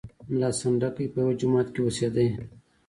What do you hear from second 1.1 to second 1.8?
په یوه جومات